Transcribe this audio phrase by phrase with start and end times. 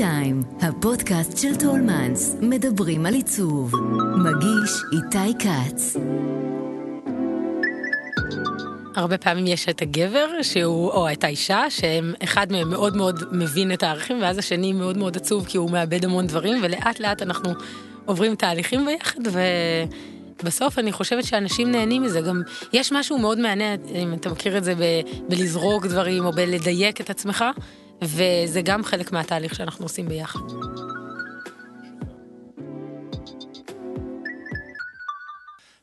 [0.00, 3.72] טיים, הפודקאסט של טולמנס, מדברים על עיצוב.
[4.16, 5.96] מגיש איתי כץ.
[8.96, 13.82] הרבה פעמים יש את הגבר שהוא, או את האישה, שאחד מהם מאוד מאוד מבין את
[13.82, 17.50] הערכים, ואז השני מאוד מאוד עצוב כי הוא מאבד המון דברים, ולאט לאט אנחנו
[18.04, 19.20] עוברים תהליכים ביחד,
[20.42, 22.20] ובסוף אני חושבת שאנשים נהנים מזה.
[22.20, 22.42] גם
[22.72, 27.10] יש משהו מאוד מעניין, אם אתה מכיר את זה, ב- בלזרוק דברים או בלדייק את
[27.10, 27.44] עצמך,
[28.02, 30.40] וזה גם חלק מהתהליך שאנחנו עושים ביחד.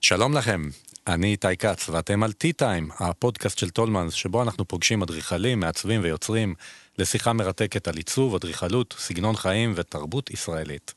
[0.01, 0.69] שלום לכם,
[1.07, 6.55] אני איתי כץ, ואתם על T-Time, הפודקאסט של טולמנס, שבו אנחנו פוגשים אדריכלים, מעצבים ויוצרים
[6.97, 10.93] לשיחה מרתקת על עיצוב, אדריכלות, סגנון חיים ותרבות ישראלית.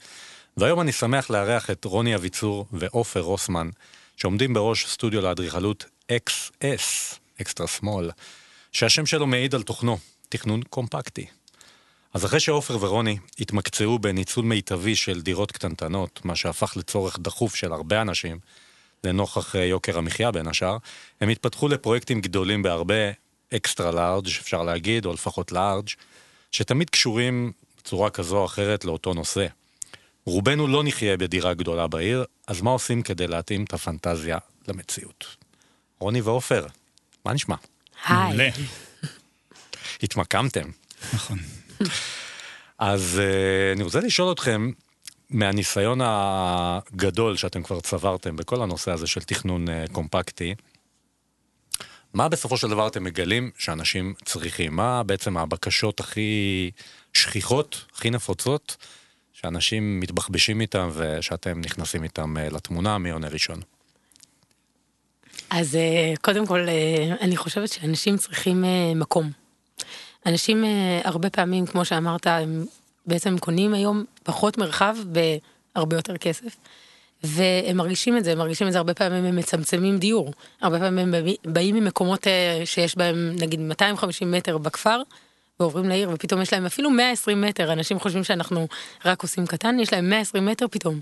[0.56, 3.70] והיום אני שמח לארח את רוני אביצור ועופר רוסמן,
[4.16, 8.10] שעומדים בראש סטודיו לאדריכלות XS, אקסטרה שמאל,
[8.72, 9.98] שהשם שלו מעיד על תוכנו,
[10.30, 11.26] תכנון קומפקטי.
[12.14, 17.72] אז אחרי שעופר ורוני התמקצעו בניצול מיטבי של דירות קטנטנות, מה שהפך לצורך דחוף של
[17.72, 18.38] הרבה אנשים,
[19.04, 20.76] לנוכח אה, יוקר המחיה בין השאר,
[21.20, 23.10] הם התפתחו לפרויקטים גדולים בהרבה,
[23.54, 25.88] אקסטרה לארג' אפשר להגיד, או לפחות לארג',
[26.52, 29.46] שתמיד קשורים בצורה כזו או אחרת לאותו נושא.
[30.24, 35.36] רובנו לא נחיה בדירה גדולה בעיר, אז מה עושים כדי להתאים את הפנטזיה למציאות?
[35.98, 36.66] רוני ועופר,
[37.24, 37.56] מה נשמע?
[38.06, 38.50] היי.
[40.02, 40.68] התמקמתם.
[41.14, 41.38] נכון.
[42.78, 44.70] אז uh, אני רוצה לשאול אתכם,
[45.30, 50.54] מהניסיון הגדול שאתם כבר צברתם בכל הנושא הזה של תכנון uh, קומפקטי,
[52.14, 54.76] מה בסופו של דבר אתם מגלים שאנשים צריכים?
[54.76, 56.70] מה בעצם הבקשות הכי
[57.12, 58.76] שכיחות, הכי נפוצות,
[59.32, 63.60] שאנשים מתבחבשים איתם ושאתם נכנסים איתם uh, לתמונה מי עונה ראשון?
[65.50, 69.30] אז אה, קודם כל, אה, אני חושבת שאנשים צריכים אה, מקום.
[70.26, 72.64] אנשים אה, הרבה פעמים, כמו שאמרת, הם
[73.06, 74.96] בעצם קונים היום פחות מרחב
[75.74, 76.56] בהרבה יותר כסף.
[77.22, 80.32] והם מרגישים את זה, הם מרגישים את זה הרבה פעמים, הם מצמצמים דיור.
[80.60, 85.02] הרבה פעמים הם באים ממקומות אה, שיש בהם נגיד 250 מטר בכפר,
[85.60, 88.68] ועוברים לעיר, ופתאום יש להם אפילו 120 מטר, אנשים חושבים שאנחנו
[89.04, 91.00] רק עושים קטן, יש להם 120 מטר פתאום.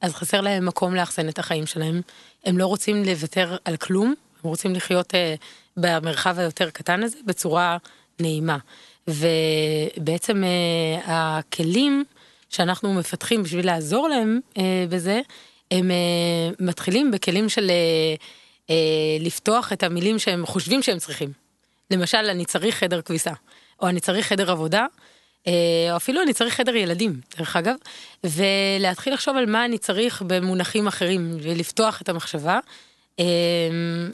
[0.00, 2.00] אז חסר להם מקום לאחסן את החיים שלהם.
[2.44, 4.14] הם לא רוצים לוותר על כלום,
[4.44, 5.34] הם רוצים לחיות אה,
[5.76, 7.76] במרחב היותר קטן הזה בצורה
[8.20, 8.58] נעימה.
[9.08, 12.04] ובעצם אה, הכלים
[12.50, 15.20] שאנחנו מפתחים בשביל לעזור להם אה, בזה,
[15.70, 17.70] הם אה, מתחילים בכלים של
[19.20, 21.32] לפתוח את המילים שהם חושבים שהם צריכים.
[21.90, 23.32] למשל, אני צריך חדר כביסה,
[23.80, 24.86] או אני צריך חדר עבודה,
[25.46, 27.74] או אפילו אני צריך חדר ילדים, דרך אגב,
[28.24, 32.58] ולהתחיל לחשוב על מה אני צריך במונחים אחרים, ולפתוח את המחשבה,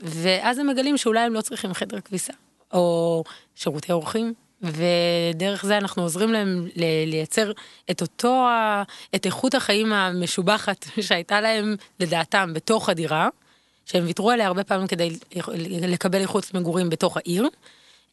[0.02, 2.32] ואז הם מגלים שאולי הם לא צריכים חדר כביסה,
[2.72, 6.68] או שירותי אורחים, ודרך זה אנחנו עוזרים להם
[7.06, 7.52] לייצר
[7.90, 8.48] את אותו,
[9.14, 13.28] את איכות החיים המשובחת שהייתה להם, לדעתם, בתוך הדירה,
[13.86, 15.18] שהם ויתרו עליה הרבה פעמים כדי
[15.66, 17.48] לקבל איכות מגורים בתוך העיר.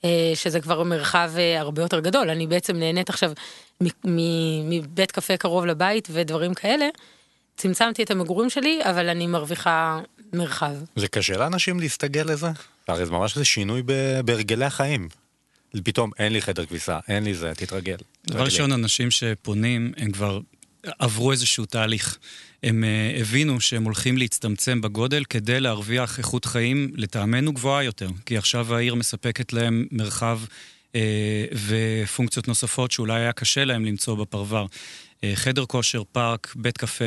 [0.06, 2.30] אה, שזה כבר מרחב אה, הרבה יותר גדול.
[2.30, 3.31] אני בעצם נהנית עכשיו
[4.03, 6.88] מבית קפה קרוב לבית ודברים כאלה.
[7.58, 10.00] צמצמתי את המגורים שלי, אבל אני מרוויחה
[10.34, 10.75] מרחב.
[10.96, 12.47] זה קשה לאנשים להסתגל לזה?
[12.88, 13.82] הרי זה ממש איזה שינוי
[14.26, 15.10] בהרגלי החיים.
[15.84, 17.96] פתאום אין לי חדר כביסה, אין לי זה, תתרגל.
[18.28, 18.44] דבר.
[18.44, 20.40] ראשון, אנשים שפונים, הם כבר
[21.00, 22.18] עברו איזשהו תהליך.
[22.64, 28.10] הם uh, הבינו שהם הולכים להצטמצם בגודל כדי להרוויח איכות חיים לטעמנו גבוהה יותר.
[28.26, 30.40] כי עכשיו העיר מספקת להם מרחב
[30.92, 30.96] uh,
[31.68, 34.66] ופונקציות נוספות שאולי היה קשה להם למצוא בפרבר.
[35.23, 37.06] Uh, חדר כושר, פארק, בית קפה,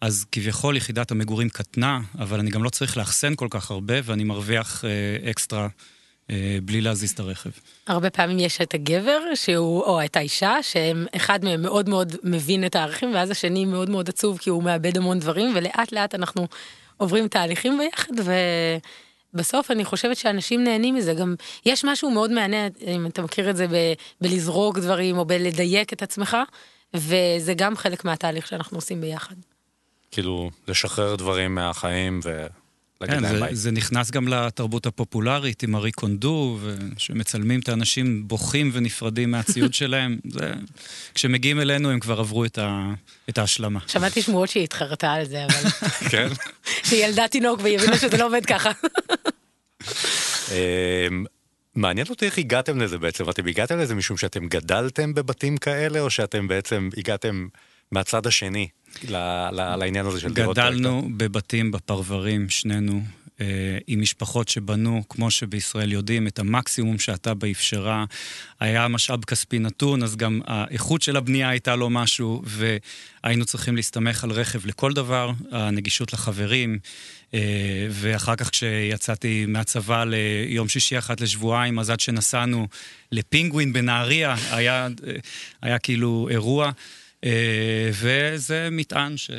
[0.00, 4.24] אז כביכול יחידת המגורים קטנה, אבל אני גם לא צריך לאחסן כל כך הרבה, ואני
[4.24, 6.30] מרוויח uh, אקסטרה uh,
[6.62, 7.50] בלי להזיז את הרכב.
[7.86, 12.76] הרבה פעמים יש את הגבר שהוא, או את האישה, שאחד מהם מאוד מאוד מבין את
[12.76, 16.46] הערכים, ואז השני מאוד מאוד עצוב כי הוא מאבד המון דברים, ולאט לאט אנחנו
[16.96, 18.12] עוברים תהליכים ביחד,
[19.34, 21.14] ובסוף אני חושבת שאנשים נהנים מזה.
[21.14, 21.34] גם
[21.66, 26.02] יש משהו מאוד מעניין, אם אתה מכיר את זה, ב- בלזרוק דברים או בלדייק את
[26.02, 26.36] עצמך,
[26.94, 29.34] וזה גם חלק מהתהליך שאנחנו עושים ביחד.
[30.10, 33.54] כאילו, לשחרר דברים מהחיים ולהגיד כן, זה, ביי.
[33.56, 36.58] זה נכנס גם לתרבות הפופולרית עם ארי קונדו,
[36.98, 40.18] שמצלמים את האנשים בוכים ונפרדים מהציוד שלהם.
[40.30, 40.52] זה,
[41.14, 42.92] כשמגיעים אלינו הם כבר עברו את, ה,
[43.28, 43.80] את ההשלמה.
[43.86, 45.70] שמעתי שמועות שהיא התחרתה על זה, אבל
[46.10, 46.28] כן?
[46.84, 48.70] שהיא ילדה תינוק והיא הבינה שזה לא עובד ככה.
[51.76, 53.30] מעניין אותי איך הגעתם לזה בעצם.
[53.30, 57.46] אתם הגעתם לזה משום שאתם גדלתם בבתים כאלה, או שאתם בעצם הגעתם
[57.92, 58.68] מהצד השני
[59.52, 60.56] לעניין הזה של דירות?
[60.56, 63.02] גדלנו בבתים בפרברים, שנינו.
[63.40, 63.46] אה,
[63.86, 68.04] עם משפחות שבנו, כמו שבישראל יודעים, את המקסימום שהתה באפשרה.
[68.60, 74.24] היה משאב כספי נתון, אז גם האיכות של הבנייה הייתה לו משהו, והיינו צריכים להסתמך
[74.24, 76.78] על רכב לכל דבר, הנגישות לחברים.
[77.34, 82.68] אה, ואחר כך כשיצאתי מהצבא ליום שישי אחת לשבועיים, אז עד שנסענו
[83.12, 84.88] לפינגווין בנהריה, היה,
[85.62, 86.70] היה כאילו אירוע.
[87.26, 89.30] אה, וזה מטען ש...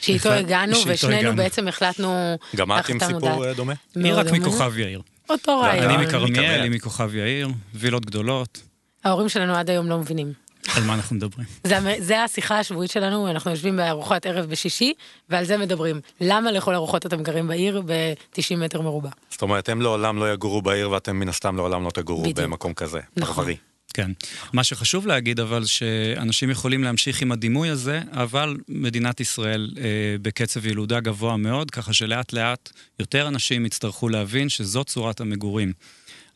[0.00, 2.38] שאיתו הגענו, ושנינו בעצם החלטנו...
[2.56, 3.72] גם את עם סיפור אה, דומה?
[3.94, 5.02] היא רק מכוכב יאיר.
[5.30, 5.90] אותו רעיון.
[5.90, 8.62] אני מכרמיאל, היא מכוכב יאיר, וילות גדולות.
[9.04, 10.32] ההורים שלנו עד היום לא מבינים.
[10.76, 11.46] על מה אנחנו מדברים?
[11.64, 14.92] זה, זה השיחה השבועית שלנו, אנחנו יושבים בארוחת ערב בשישי,
[15.28, 16.00] ועל זה מדברים.
[16.20, 19.10] למה לכל ארוחות אתם גרים בעיר ב-90 מטר מרובע?
[19.30, 22.38] זאת אומרת, הם לעולם לא יגורו בעיר, ואתם מן הסתם לעולם לא תגורו בדיוק.
[22.38, 23.34] במקום כזה, נכון.
[23.34, 23.56] פרברי.
[23.92, 24.10] כן.
[24.52, 29.82] מה שחשוב להגיד אבל, שאנשים יכולים להמשיך עם הדימוי הזה, אבל מדינת ישראל אה,
[30.22, 35.72] בקצב ילודה גבוה מאוד, ככה שלאט לאט יותר אנשים יצטרכו להבין שזאת צורת המגורים.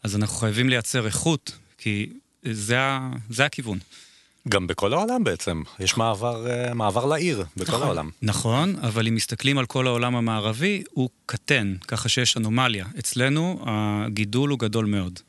[0.03, 2.07] אז אנחנו חייבים לייצר איכות, כי
[2.43, 2.79] זה,
[3.31, 3.79] זה הכיוון.
[4.49, 8.11] גם בכל העולם בעצם, יש מעבר, אה, מעבר לעיר בכל נכון, העולם.
[8.23, 12.87] נכון, אבל אם מסתכלים על כל העולם המערבי, הוא קטן, ככה שיש אנומליה.
[12.99, 15.21] אצלנו הגידול הוא גדול מאוד.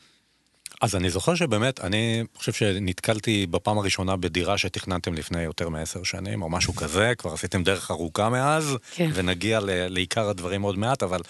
[0.82, 6.42] אז אני זוכר שבאמת, אני חושב שנתקלתי בפעם הראשונה בדירה שתכננתם לפני יותר מעשר שנים,
[6.42, 9.10] או משהו כזה, כבר עשיתם דרך ארוכה מאז, כן.
[9.14, 11.22] ונגיע ל- לעיקר הדברים עוד מעט, אבל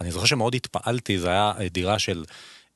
[0.00, 2.24] אני זוכר שמאוד התפעלתי, זה היה דירה של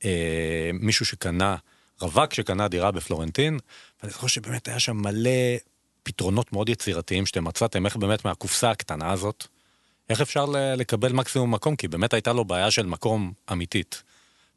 [0.05, 1.55] אה, מישהו שקנה,
[2.01, 3.59] רווק שקנה דירה בפלורנטין,
[4.03, 5.29] ואני זוכר שבאמת היה שם מלא
[6.03, 9.47] פתרונות מאוד יצירתיים שאתם מצאתם, איך באמת מהקופסה הקטנה הזאת,
[10.09, 10.45] איך אפשר
[10.77, 14.03] לקבל מקסימום מקום, כי באמת הייתה לו בעיה של מקום אמיתית.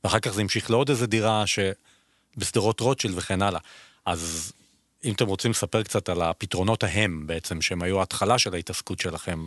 [0.04, 3.60] ואחר כך זה המשיך לעוד איזה דירה שבשדרות רוטשילד וכן הלאה.
[4.06, 4.52] אז
[5.04, 9.46] אם אתם רוצים לספר קצת על הפתרונות ההם בעצם, שהם היו ההתחלה של ההתעסקות שלכם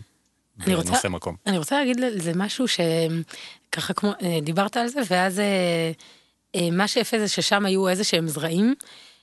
[0.58, 1.36] בנושא רוצה, מקום.
[1.46, 5.92] אני רוצה להגיד לזה משהו שככה כמו, אה, דיברת על זה, ואז אה,
[6.56, 8.76] אה, מה שיפה זה ששם היו איזה שהם זרעים.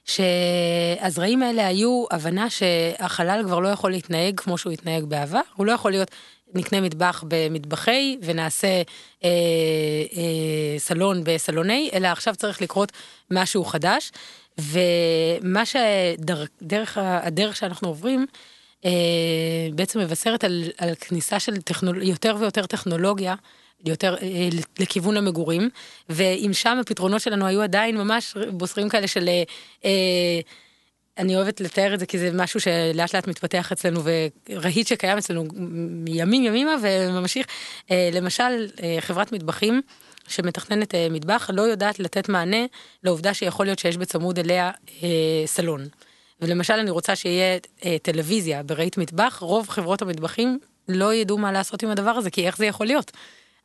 [0.04, 5.72] שהזרעים האלה היו הבנה שהחלל כבר לא יכול להתנהג כמו שהוא התנהג בעבר, הוא לא
[5.72, 6.10] יכול להיות
[6.54, 8.82] נקנה מטבח במטבחי ונעשה
[9.24, 9.28] אה,
[10.16, 12.92] אה, סלון בסלוני, אלא עכשיו צריך לקרות
[13.30, 14.12] משהו חדש.
[14.58, 18.26] ומה שדרך הדרך שאנחנו עוברים,
[18.84, 18.90] אה,
[19.74, 23.34] בעצם מבשרת על, על כניסה של טכנול, יותר ויותר טכנולוגיה.
[23.86, 24.48] יותר אה,
[24.78, 25.68] לכיוון המגורים,
[26.08, 29.42] ואם שם הפתרונות שלנו היו עדיין ממש בוסרים כאלה של אה,
[29.84, 30.40] אה
[31.18, 34.00] אני אוהבת לתאר את זה כי זה משהו שלאט לאט מתפתח אצלנו
[34.48, 35.44] ורהיט שקיים אצלנו
[36.04, 37.46] מימים ימימה וממשיך.
[37.90, 39.82] אה, למשל, אה, חברת מטבחים
[40.28, 42.66] שמתכננת אה, מטבח לא יודעת לתת מענה
[43.04, 44.70] לעובדה שיכול להיות שיש בצמוד אליה
[45.46, 45.86] סלון.
[46.40, 47.58] ולמשל אני רוצה שיהיה
[48.02, 50.58] טלוויזיה ברהיט מטבח, רוב חברות המטבחים
[50.88, 53.12] לא ידעו מה לעשות עם הדבר הזה, כי איך זה יכול להיות?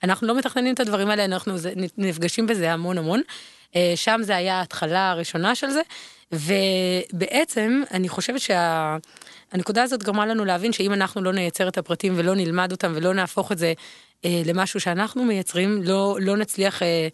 [0.03, 1.53] אנחנו לא מתכננים את הדברים האלה, אנחנו
[1.97, 3.21] נפגשים בזה המון המון.
[3.95, 5.81] שם זה היה ההתחלה הראשונה של זה.
[6.31, 12.35] ובעצם אני חושבת שהנקודה הזאת גרמה לנו להבין שאם אנחנו לא נייצר את הפרטים ולא
[12.35, 13.73] נלמד אותם ולא נהפוך את זה
[14.25, 17.07] אה, למשהו שאנחנו מייצרים, לא, לא נצליח אה,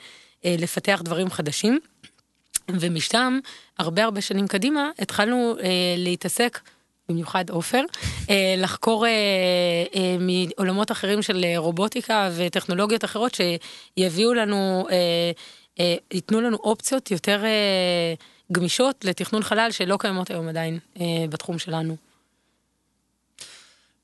[0.45, 1.79] אה, לפתח דברים חדשים.
[2.69, 3.39] ומשם,
[3.79, 6.59] הרבה הרבה שנים קדימה, התחלנו אה, להתעסק,
[7.09, 7.81] במיוחד עופר,
[8.29, 9.11] אה, לחקור אה,
[9.95, 13.37] אה, מעולמות אחרים של רובוטיקה וטכנולוגיות אחרות
[13.97, 15.31] שיביאו לנו, אה,
[15.79, 17.45] אה, ייתנו לנו אופציות יותר...
[17.45, 18.13] אה,
[18.51, 21.97] גמישות לתכנון חלל שלא קיימות היום עדיין אה, בתחום שלנו.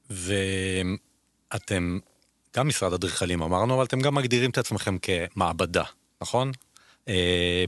[0.10, 2.00] ואתם,
[2.56, 5.84] גם משרד אדריכלים אמרנו, אבל אתם גם מגדירים את עצמכם כמעבדה,
[6.22, 6.52] נכון?
[7.08, 7.66] אה,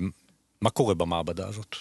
[0.62, 1.76] מה קורה במעבדה הזאת?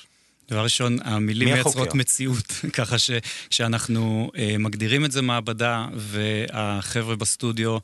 [0.50, 2.46] דבר ראשון, המילים מייצרות מציאות,
[2.78, 7.78] ככה שכשאנחנו אה, מגדירים את זה מעבדה והחבר'ה בסטודיו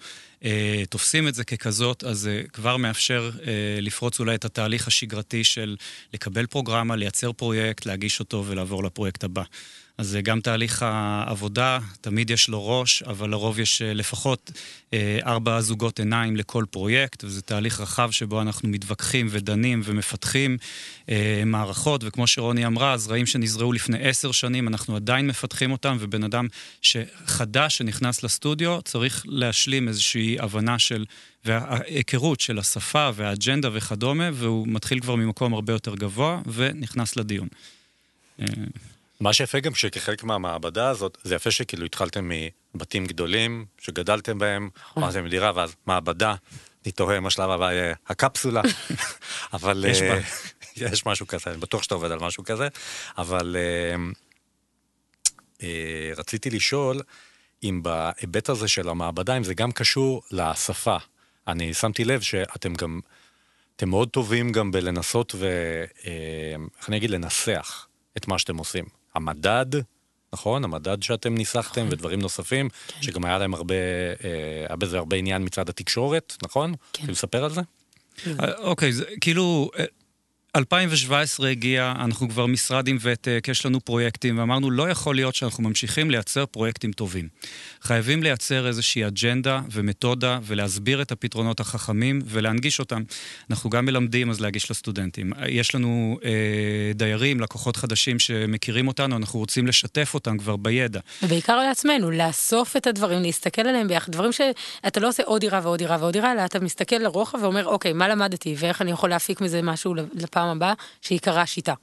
[0.45, 5.45] אה, תופסים את זה ככזאת, אז זה כבר מאפשר אה, לפרוץ אולי את התהליך השגרתי
[5.45, 5.77] של
[6.15, 9.43] לקבל פרוגרמה, לייצר פרויקט, להגיש אותו ולעבור לפרויקט הבא.
[9.99, 14.51] אז זה גם תהליך העבודה, תמיד יש לו ראש, אבל לרוב יש אה, לפחות
[14.93, 20.59] אה, ארבע זוגות עיניים לכל פרויקט, וזה תהליך רחב שבו אנחנו מתווכחים ודנים ומפתחים
[21.09, 26.25] אה, מערכות, וכמו שרוני אמרה, זרעים שנזרעו לפני עשר שנים, אנחנו עדיין מפתחים אותם, ובן
[26.25, 26.47] אדם
[26.83, 31.05] שחדש שנכנס לסטודיו צריך להשלים איזושהי הבנה של...
[31.45, 37.49] וההיכרות של השפה והאג'נדה וכדומה, והוא מתחיל כבר ממקום הרבה יותר גבוה ונכנס לדיון.
[39.21, 42.31] מה שיפה גם שכחלק מהמעבדה הזאת, זה יפה שכאילו התחלתם
[42.75, 45.03] מבתים גדולים, שגדלתם בהם, נכון.
[45.05, 46.35] אז הם דירה, ואז מעבדה,
[46.85, 48.63] אני תוהה מה שלב הבא יהיה הקפסולה,
[49.53, 49.85] אבל...
[49.89, 50.19] יש בה.
[50.77, 52.69] יש משהו כזה, אני בטוח שאתה עובד על משהו כזה,
[53.19, 53.97] אבל אה,
[55.63, 57.01] אה, רציתי לשאול
[57.63, 60.97] אם בהיבט הזה של המעבדה, אם זה גם קשור לשפה.
[61.49, 63.01] אני שמתי לב שאתם גם,
[63.77, 65.47] אתם מאוד טובים גם בלנסות ו...
[66.07, 67.11] אה, איך אני אגיד?
[67.11, 68.98] לנסח את מה שאתם עושים.
[69.19, 69.67] המדד,
[70.33, 70.65] נכון?
[70.65, 71.93] המדד שאתם ניסחתם נכון.
[71.93, 73.03] ודברים נוספים, כן.
[73.03, 73.75] שגם היה להם הרבה,
[74.25, 76.73] אה, היה בזה הרבה עניין מצד התקשורת, נכון?
[76.73, 77.01] כן.
[77.01, 77.61] רוצים לספר על זה?
[78.27, 79.71] אה, אוקיי, זה כאילו...
[80.59, 85.35] אה, 2017 הגיע, אנחנו כבר משרד עם ותק, יש לנו פרויקטים, ואמרנו, לא יכול להיות
[85.35, 87.29] שאנחנו ממשיכים לייצר פרויקטים טובים.
[87.83, 93.03] חייבים לייצר איזושהי אג'נדה ומתודה, ולהסביר את הפתרונות החכמים ולהנגיש אותם.
[93.51, 95.33] אנחנו גם מלמדים, אז להגיש לסטודנטים.
[95.49, 96.31] יש לנו אה,
[96.95, 101.01] דיירים, לקוחות חדשים שמכירים אותנו, אנחנו רוצים לשתף אותם כבר בידע.
[101.23, 105.79] ובעיקר לעצמנו, לאסוף את הדברים, להסתכל עליהם ביחד, דברים שאתה לא עושה עוד דירה ועוד
[105.79, 109.41] דירה ועוד דירה, אלא אתה מסתכל לרוחב ואומר, אוקיי, מה למדתי, ואיך אני יכול להפיק
[109.41, 111.75] מזה משהו לפעם הבאה, שיקרא שיטה.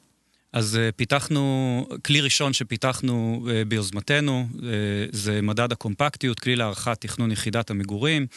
[0.55, 4.61] אז uh, פיתחנו, כלי ראשון שפיתחנו uh, ביוזמתנו, uh,
[5.11, 8.27] זה מדד הקומפקטיות, כלי להערכת תכנון יחידת המגורים.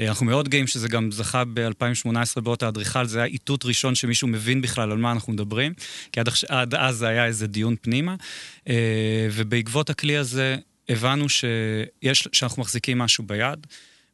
[0.00, 4.60] אנחנו מאוד גאים שזה גם זכה ב-2018 באות האדריכל, זה היה איתות ראשון שמישהו מבין
[4.62, 5.72] בכלל על מה אנחנו מדברים,
[6.12, 8.14] כי עד, עד אז זה היה איזה דיון פנימה.
[9.32, 10.56] ובעקבות הכלי הזה
[10.88, 13.66] הבנו שיש, שאנחנו מחזיקים משהו ביד.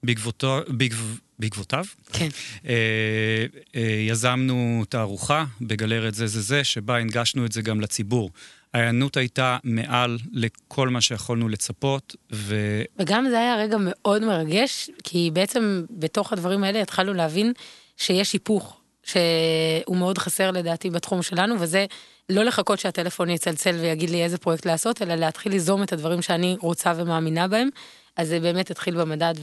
[0.02, 0.96] בעקבותו, בעקב,
[1.38, 1.84] בעקבותיו.
[2.12, 2.28] כן.
[2.66, 8.30] אה, אה, יזמנו תערוכה בגלרת זה זה זה, שבה הנגשנו את זה גם לציבור.
[8.74, 12.56] ההיענות הייתה מעל לכל מה שיכולנו לצפות, ו...
[12.98, 17.52] וגם זה היה רגע מאוד מרגש, כי בעצם בתוך הדברים האלה התחלנו להבין
[17.96, 21.86] שיש היפוך, שהוא מאוד חסר לדעתי בתחום שלנו, וזה
[22.28, 26.56] לא לחכות שהטלפון יצלצל ויגיד לי איזה פרויקט לעשות, אלא להתחיל ליזום את הדברים שאני
[26.60, 27.68] רוצה ומאמינה בהם.
[28.16, 29.34] אז זה באמת התחיל במדד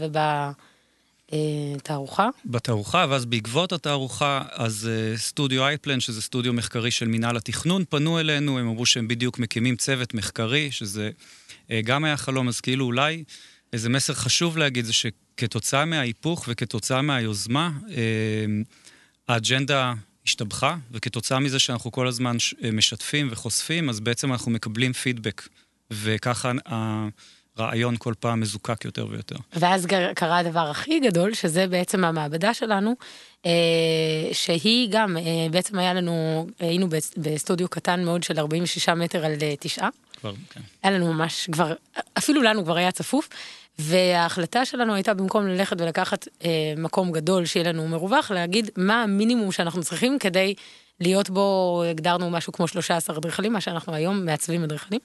[1.31, 2.29] ובתערוכה.
[2.45, 8.19] בתערוכה, ואז בעקבות התערוכה, אז uh, סטודיו אייפלן, שזה סטודיו מחקרי של מינהל התכנון, פנו
[8.19, 11.11] אלינו, הם אמרו שהם בדיוק מקימים צוות מחקרי, שזה
[11.67, 13.23] uh, גם היה חלום, אז כאילו אולי
[13.73, 17.71] איזה מסר חשוב להגיד זה שכתוצאה מההיפוך וכתוצאה מהיוזמה,
[19.27, 19.93] האג'נדה
[20.25, 22.37] השתבחה, וכתוצאה מזה שאנחנו כל הזמן
[22.73, 25.47] משתפים וחושפים, אז בעצם אנחנו מקבלים פידבק,
[25.91, 26.51] וככה...
[27.59, 29.35] רעיון כל פעם מזוקק יותר ויותר.
[29.53, 32.95] ואז קרה הדבר הכי גדול, שזה בעצם המעבדה שלנו,
[34.31, 35.17] שהיא גם,
[35.51, 36.87] בעצם היה לנו, היינו
[37.17, 39.89] בסטודיו קטן מאוד של 46 מטר על תשעה.
[40.19, 40.61] כבר, כן.
[40.83, 41.73] היה לנו ממש כבר,
[42.17, 43.29] אפילו לנו כבר היה צפוף.
[43.79, 49.51] וההחלטה שלנו הייתה במקום ללכת ולקחת אה, מקום גדול שיהיה לנו מרווח, להגיד מה המינימום
[49.51, 50.53] שאנחנו צריכים כדי
[51.01, 54.99] להיות בו, הגדרנו משהו כמו 13 אדריכלים, מה שאנחנו היום מעצבים אדריכלים,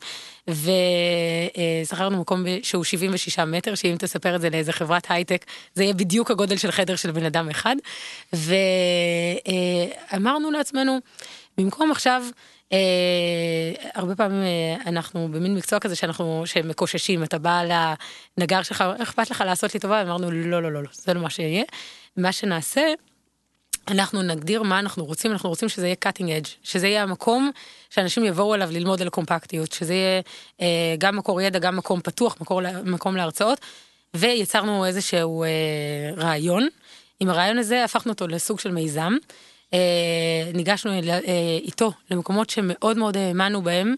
[0.49, 6.31] ושכרנו מקום שהוא 76 מטר, שאם תספר את זה לאיזה חברת הייטק, זה יהיה בדיוק
[6.31, 7.77] הגודל של חדר של בן אדם אחד,
[10.13, 10.99] ואמרנו לעצמנו,
[11.59, 12.23] במקום עכשיו,
[12.65, 12.77] Uh,
[13.95, 17.63] הרבה פעמים uh, אנחנו במין מקצוע כזה שאנחנו, שמקוששים, אתה בא
[18.39, 20.03] לנגר שלך, אכפת לך לעשות לי טובה?
[20.03, 21.65] אמרנו, לא, לא, לא, לא, זה לא מה שיהיה.
[22.17, 22.93] מה שנעשה,
[23.89, 27.51] אנחנו נגדיר מה אנחנו רוצים, אנחנו רוצים שזה יהיה cutting edge, שזה יהיה המקום
[27.91, 30.21] שאנשים יבואו אליו ללמוד על קומפקטיות, שזה יהיה
[30.59, 30.63] uh,
[30.99, 33.61] גם מקור ידע, גם מקום פתוח, מקור, מקום להרצאות,
[34.15, 36.69] ויצרנו איזשהו uh, רעיון.
[37.21, 39.17] עם הרעיון הזה הפכנו אותו לסוג של מיזם.
[40.55, 40.93] ניגשנו
[41.63, 43.95] איתו למקומות שמאוד מאוד האמנו בהם,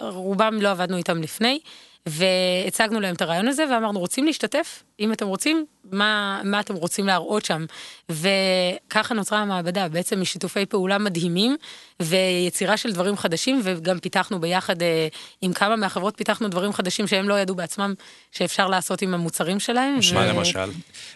[0.00, 1.58] רובם לא עבדנו איתם לפני,
[2.06, 7.06] והצגנו להם את הרעיון הזה ואמרנו רוצים להשתתף אם אתם רוצים מה מה אתם רוצים
[7.06, 7.64] להראות שם
[8.10, 11.56] וככה נוצרה המעבדה בעצם משיתופי פעולה מדהימים
[12.02, 15.08] ויצירה של דברים חדשים וגם פיתחנו ביחד אה,
[15.42, 17.94] עם כמה מהחברות פיתחנו דברים חדשים שהם לא ידעו בעצמם
[18.32, 19.98] שאפשר לעשות עם המוצרים שלהם.
[20.14, 20.28] מה ו...
[20.28, 20.70] למשל?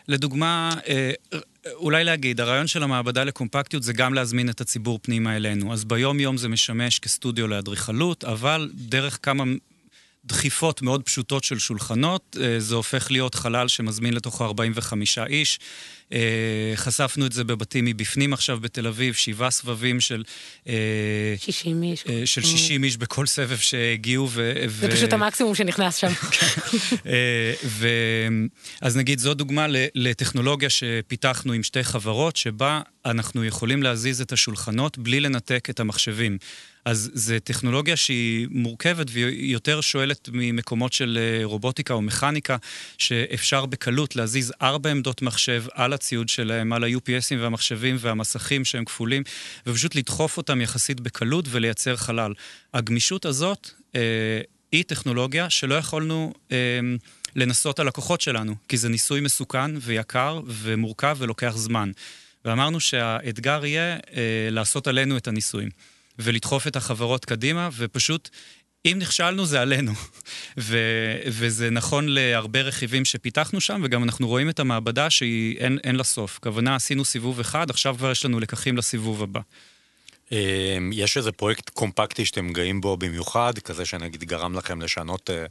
[0.08, 0.70] לדוגמה.
[0.88, 1.10] אה,
[1.74, 5.72] אולי להגיד, הרעיון של המעבדה לקומפקטיות זה גם להזמין את הציבור פנימה אלינו.
[5.72, 9.44] אז ביום יום זה משמש כסטודיו לאדריכלות, אבל דרך כמה
[10.26, 15.58] דחיפות מאוד פשוטות של שולחנות, זה הופך להיות חלל שמזמין לתוכו 45 איש.
[16.76, 20.22] חשפנו את זה בבתים מבפנים עכשיו בתל אביב, שבעה סבבים של...
[21.36, 22.04] 60 איש.
[22.24, 24.52] של 60 איש בכל סבב שהגיעו ו...
[24.66, 26.12] זה פשוט המקסימום שנכנס שם.
[27.78, 27.88] ו...
[28.80, 34.98] אז נגיד, זו דוגמה לטכנולוגיה שפיתחנו עם שתי חברות, שבה אנחנו יכולים להזיז את השולחנות
[34.98, 36.38] בלי לנתק את המחשבים.
[36.84, 42.56] אז זו טכנולוגיה שהיא מורכבת והיא יותר שואלת ממקומות של רובוטיקה או מכניקה,
[42.98, 49.22] שאפשר בקלות להזיז ארבע עמדות מחשב על הציוד שלהם, על ה-UPSים והמחשבים והמסכים שהם כפולים,
[49.66, 52.32] ופשוט לדחוף אותם יחסית בקלות ולייצר חלל.
[52.74, 54.40] הגמישות הזאת אה,
[54.72, 56.32] היא טכנולוגיה שלא יכולנו...
[56.52, 56.80] אה,
[57.36, 61.90] לנסות על לקוחות שלנו, כי זה ניסוי מסוכן ויקר ומורכב ולוקח זמן.
[62.44, 65.70] ואמרנו שהאתגר יהיה אה, לעשות עלינו את הניסויים.
[66.18, 68.28] ולדחוף את החברות קדימה, ופשוט
[68.86, 69.92] אם נכשלנו זה עלינו.
[70.58, 75.96] ו- וזה נכון להרבה רכיבים שפיתחנו שם, וגם אנחנו רואים את המעבדה שהיא אין, אין
[75.96, 76.38] לה סוף.
[76.42, 79.40] כוונה, עשינו סיבוב אחד, עכשיו כבר יש לנו לקחים לסיבוב הבא.
[80.32, 85.44] אמ, יש איזה פרויקט קומפקטי שאתם גאים בו במיוחד, כזה שנגיד גרם לכם לשנות אה,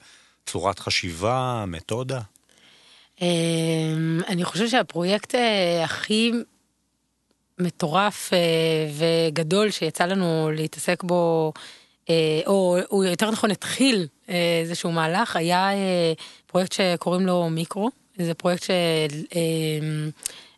[0.45, 2.21] צורת חשיבה, מתודה?
[3.21, 6.31] אמ, אני חושבת שהפרויקט אה, הכי
[7.59, 8.39] מטורף אה,
[8.97, 11.53] וגדול שיצא לנו להתעסק בו,
[12.45, 14.07] או הוא יותר נכון התחיל
[14.61, 15.69] איזשהו מהלך, היה
[16.47, 17.89] פרויקט שקוראים לו מיקרו.
[18.17, 18.69] זה פרויקט ש...
[19.35, 20.09] אמ,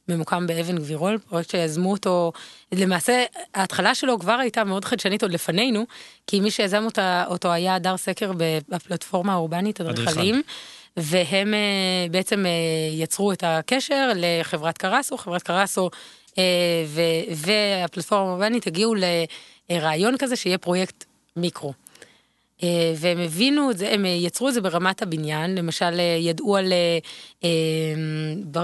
[0.10, 2.32] ממוקם באבן גבירול, פרויקט שיזמו אותו,
[2.72, 3.24] למעשה
[3.56, 5.86] ההתחלה שלו כבר הייתה מאוד חדשנית עוד לפנינו,
[6.28, 8.32] כי מי שיזם אותה, אותו היה הדר סקר
[8.70, 10.42] בפלטפורמה האורבנית אדריכלים.
[10.98, 11.60] והם אה,
[12.12, 12.52] בעצם אה,
[12.92, 15.90] יצרו את הקשר לחברת קרסו, חברת קרסו
[16.38, 16.44] אה,
[17.36, 18.96] והפלטפורמה האורבנית הגיעו
[19.70, 21.06] לרעיון כזה שיהיה פרויקט
[21.38, 21.74] מיקרו.
[22.96, 26.74] והם הבינו את זה, הם יצרו את זה ברמת הבניין, למשל ידעו על,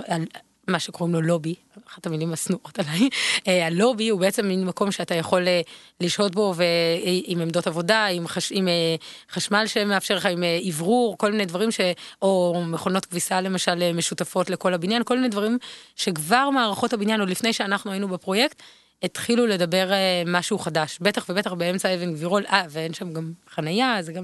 [0.08, 0.26] על
[0.68, 1.56] מה שקוראים לו לובי,
[1.88, 3.10] אחת המילים השנואות עליי,
[3.48, 5.62] אה, הלובי הוא בעצם מין מקום שאתה יכול אה,
[6.02, 8.96] לשהות בו ועם עמדות עבודה, עם, חש, עם אה,
[9.32, 11.80] חשמל שמאפשר לך, עם אוורור, כל מיני דברים ש...
[12.22, 15.58] או מכונות כביסה למשל משותפות לכל הבניין, כל מיני דברים
[15.96, 18.62] שכבר מערכות הבניין, עוד לפני שאנחנו היינו בפרויקט,
[19.04, 19.92] התחילו לדבר
[20.26, 24.24] משהו חדש, בטח ובטח באמצע אבן גבירול, אה, ואין שם גם חנייה, זה גם...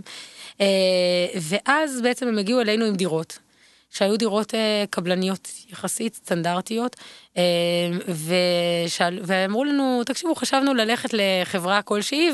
[1.36, 3.40] ואז בעצם הם הגיעו אלינו עם דירות.
[3.90, 6.96] שהיו דירות אה, קבלניות יחסית סטנדרטיות,
[7.38, 7.44] אה,
[8.86, 12.30] ושאל, ואמרו לנו, תקשיבו, חשבנו ללכת לחברה כלשהי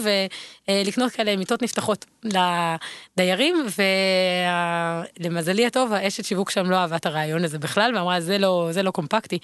[0.68, 3.66] ולקנות כאלה מיטות נפתחות לדיירים,
[5.20, 8.84] ולמזלי הטוב, האשת שיווק שם לא אהבה את הרעיון הזה בכלל, ואמרה, זה לא, זה
[8.84, 9.40] לא קומפקטי.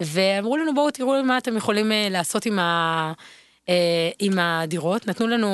[0.00, 3.12] ואמרו לנו, בואו תראו מה אתם יכולים אה, לעשות עם, ה,
[3.68, 5.06] אה, עם הדירות.
[5.06, 5.48] נתנו לנו...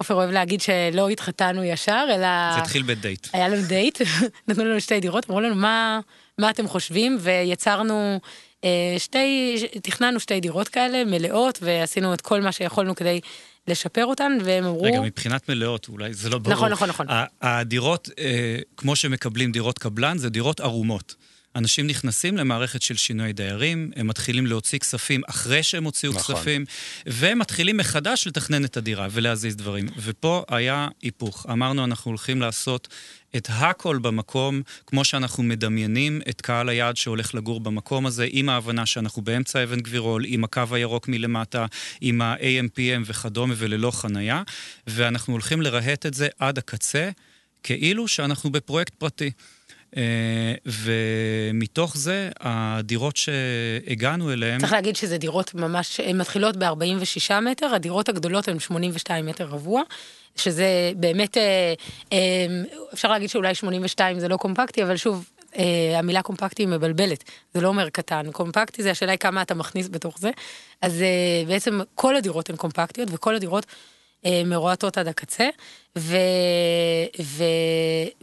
[0.00, 2.54] עופר אוהב להגיד שלא התחתנו ישר, אלא...
[2.54, 3.26] זה התחיל בדייט.
[3.32, 3.98] היה לנו דייט,
[4.48, 6.00] נתנו לנו שתי דירות, אמרו לנו מה,
[6.38, 8.20] מה אתם חושבים, ויצרנו
[8.64, 13.20] אה, שתי, תכננו שתי דירות כאלה, מלאות, ועשינו את כל מה שיכולנו כדי
[13.68, 14.82] לשפר אותן, והם אמרו...
[14.82, 16.54] רגע, מבחינת מלאות, אולי זה לא ברור.
[16.54, 17.06] נכון, נכון, נכון.
[17.42, 21.14] הדירות, אה, כמו שמקבלים דירות קבלן, זה דירות ערומות.
[21.56, 26.36] אנשים נכנסים למערכת של שינוי דיירים, הם מתחילים להוציא כספים אחרי שהם הוציאו נכון.
[26.36, 26.64] כספים,
[27.06, 29.88] והם מתחילים מחדש לתכנן את הדירה ולהזיז דברים.
[29.96, 31.46] ופה היה היפוך.
[31.50, 32.88] אמרנו, אנחנו הולכים לעשות
[33.36, 38.86] את הכל במקום, כמו שאנחנו מדמיינים את קהל היעד שהולך לגור במקום הזה, עם ההבנה
[38.86, 41.66] שאנחנו באמצע אבן גבירול, עם הקו הירוק מלמטה,
[42.00, 44.42] עם ה-AMPM וכדומה וללא חנייה,
[44.86, 47.10] ואנחנו הולכים לרהט את זה עד הקצה,
[47.62, 49.30] כאילו שאנחנו בפרויקט פרטי.
[49.96, 54.60] אה, ומתוך זה, הדירות שהגענו אליהן...
[54.60, 59.82] צריך להגיד שזה דירות ממש, הן מתחילות ב-46 מטר, הדירות הגדולות הן 82 מטר רבוע.
[60.36, 61.74] שזה באמת, אה,
[62.12, 62.46] אה,
[62.94, 65.30] אפשר להגיד שאולי 82 זה לא קומפקטי, אבל שוב,
[65.96, 67.24] המילה קומפקטי היא מבלבלת,
[67.54, 70.30] זה לא אומר קטן, קומפקטי זה השאלה היא כמה אתה מכניס בתוך זה,
[70.82, 71.04] אז
[71.46, 73.66] בעצם כל הדירות הן קומפקטיות וכל הדירות
[74.46, 75.48] מרועטות עד הקצה,
[75.98, 76.16] ו,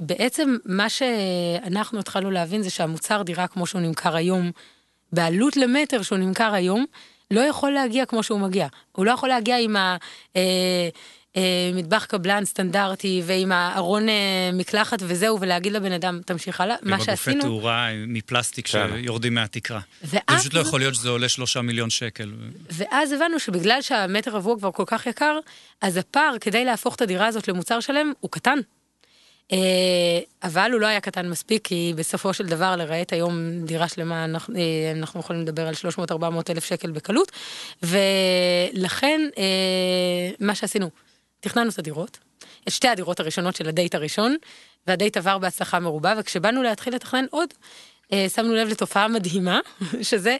[0.02, 4.52] ובעצם מה שאנחנו התחלנו להבין זה שהמוצר דירה כמו שהוא נמכר היום,
[5.14, 6.86] בעלות למטר שהוא נמכר היום,
[7.32, 8.68] לא יכול להגיע כמו שהוא מגיע.
[8.92, 9.98] הוא לא יכול להגיע עם ה...
[10.36, 10.90] אה, אה,
[11.74, 16.76] מטבח קבלן סטנדרטי ועם הארון אה, מקלחת וזהו, ולהגיד לבן אדם, תמשיך הלאה.
[16.82, 17.36] מה שעשינו...
[17.36, 18.88] עם הגופי תאורה מפלסטיק כן.
[19.02, 19.80] שיורדים מהתקרה.
[20.04, 20.22] ואז...
[20.30, 22.34] זה פשוט לא יכול להיות שזה עולה שלושה מיליון שקל.
[22.72, 25.40] ואז הבנו שבגלל שהמטר רבוע כבר כל כך יקר,
[25.82, 28.60] אז הפער כדי להפוך את הדירה הזאת למוצר שלם הוא קטן.
[29.52, 29.58] אה,
[30.44, 34.56] אבל הוא לא היה קטן מספיק, כי בסופו של דבר לרהט היום דירה שלמה, אנחנו,
[34.96, 35.74] אנחנו יכולים לדבר על
[36.12, 36.14] 300-400
[36.50, 37.32] אלף שקל בקלות,
[37.84, 39.22] ולכן
[40.40, 40.90] מה שעשינו,
[41.40, 42.18] תכננו את הדירות,
[42.68, 44.36] את שתי הדירות הראשונות של הדייט הראשון,
[44.88, 47.54] והדייט עבר בהצלחה מרובה, וכשבאנו להתחיל לתכנן עוד,
[48.14, 49.60] אה, שמנו לב לתופעה מדהימה,
[50.02, 50.38] שזה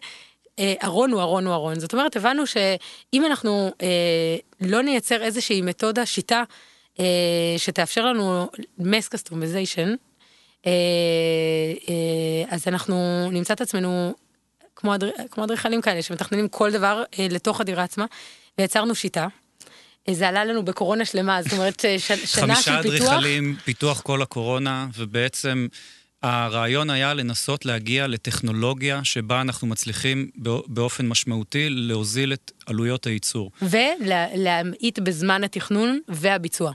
[0.60, 1.80] אה, ארון הוא ארון הוא ארון.
[1.80, 6.44] זאת אומרת, הבנו שאם אנחנו אה, לא נייצר איזושהי מתודה, שיטה,
[7.58, 8.48] שתאפשר לנו
[10.66, 10.72] אה,
[11.90, 14.14] אה, אז אנחנו נמצא את עצמנו
[14.76, 18.06] כמו אדריכלים כאלה, שמתכננים כל דבר לתוך הדירה עצמה,
[18.58, 19.28] ויצרנו שיטה.
[20.12, 22.40] זה עלה לנו בקורונה שלמה, זאת אומרת, ש, שנה של פיתוח.
[22.40, 25.68] חמישה אדריכלים, פיתוח כל הקורונה, ובעצם
[26.24, 30.30] הרעיון היה לנסות להגיע לטכנולוגיה שבה אנחנו מצליחים
[30.68, 33.52] באופן משמעותי להוזיל את עלויות הייצור.
[33.62, 36.72] ולהמעיט בזמן התכנון והביצוע.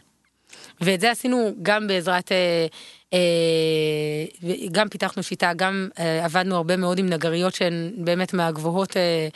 [0.81, 2.66] ואת זה עשינו גם בעזרת, אה,
[3.12, 3.18] אה,
[4.73, 9.29] גם פיתחנו שיטה, גם אה, עבדנו הרבה מאוד עם נגריות שהן באמת מהגבוהות אה,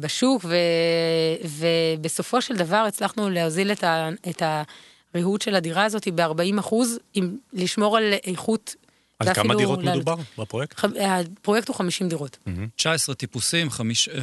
[0.00, 0.56] בשוק, ו,
[1.44, 4.42] ובסופו של דבר הצלחנו להוזיל את, ה, את
[5.14, 8.74] הריהוט של הדירה הזאת היא ב-40 אחוז, עם לשמור על איכות.
[9.18, 10.78] על כמה דירות ל- מדובר בפרויקט?
[10.80, 12.38] ח- הפרויקט הוא 50 דירות.
[12.76, 14.22] 19 טיפוסים, חמיש- אה, אה,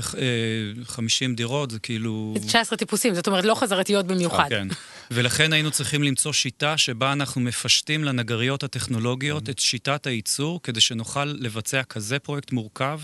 [0.86, 2.34] 50 דירות, זה כאילו...
[2.48, 4.46] 19 טיפוסים, זאת אומרת לא חזרתיות במיוחד.
[4.50, 4.68] כן.
[5.12, 11.26] ולכן היינו צריכים למצוא שיטה שבה אנחנו מפשטים לנגריות הטכנולוגיות את שיטת הייצור, כדי שנוכל
[11.26, 13.00] לבצע כזה פרויקט מורכב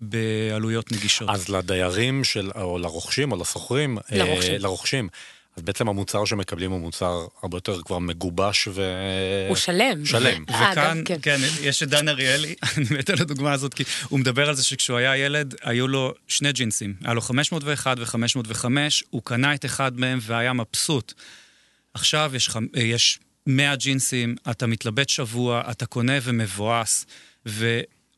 [0.00, 1.28] בעלויות נגישות.
[1.30, 4.54] אז לדיירים של, או לרוכשים או לשוכרים, אה, לרוכשים.
[4.60, 5.08] לרוכשים,
[5.56, 8.82] אז בעצם המוצר שמקבלים הוא מוצר הרבה יותר כבר מגובש ו...
[9.48, 10.06] הוא שלם.
[10.06, 10.44] שלם.
[10.50, 11.16] אה, וכאן, כן.
[11.22, 14.64] כן, יש את דן אריאלי, אני מת על הדוגמה הזאת, כי הוא מדבר על זה
[14.64, 16.94] שכשהוא היה ילד, היו לו שני ג'ינסים.
[17.04, 18.64] היה לו 501 ו-505,
[19.10, 21.12] הוא קנה את אחד מהם והיה מבסוט.
[21.94, 27.06] עכשיו יש, חמ- אה, יש 100 ג'ינסים, אתה מתלבט שבוע, אתה קונה ומבואס,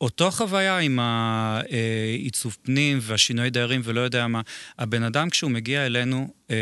[0.03, 4.41] ואותו חוויה עם העיצוב פנים והשינוי דיירים ולא יודע מה,
[4.79, 6.57] הבן אדם כשהוא מגיע אלינו, אה,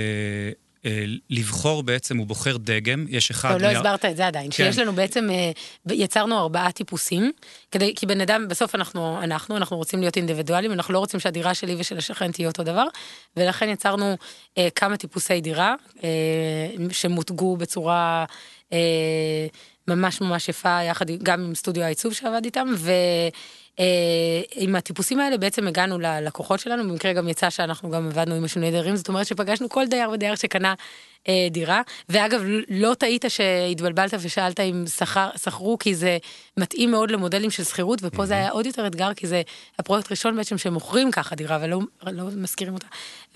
[0.85, 3.61] אה, לבחור בעצם, הוא בוחר דגם, יש אחד...
[3.61, 5.51] לא, לא הסברת את זה עדיין, שיש לנו בעצם, אה,
[5.91, 7.33] יצרנו ארבעה טיפוסים,
[7.71, 11.55] כדי, כי בן אדם, בסוף אנחנו, אנחנו, אנחנו רוצים להיות אינדיבידואלים, אנחנו לא רוצים שהדירה
[11.55, 12.87] שלי ושל השכן תהיה אותו דבר,
[13.37, 14.17] ולכן יצרנו
[14.59, 15.75] אה, כמה טיפוסי דירה,
[16.05, 16.09] אה,
[16.93, 18.25] שמותגו בצורה
[18.73, 19.47] אה,
[19.95, 22.93] ממש ממש יפה, יחד גם עם סטודיו העיצוב שעבד איתם, ו...
[24.55, 28.71] עם הטיפוסים האלה בעצם הגענו ללקוחות שלנו, במקרה גם יצא שאנחנו גם עבדנו עם משני
[28.71, 30.75] דיירים, זאת אומרת שפגשנו כל דייר ודייר שקנה
[31.29, 36.19] אה, דירה, ואגב, לא טעית שהתבלבלת ושאלת אם שכר, שכרו, כי זה
[36.57, 39.43] מתאים מאוד למודלים של שכירות, ופה זה היה עוד יותר אתגר, כי זה
[39.79, 42.87] הפרויקט ראשון בעצם שמוכרים ככה דירה ולא לא משכירים אותה.